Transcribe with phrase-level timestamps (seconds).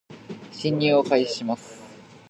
[0.51, 1.79] 進入を開始します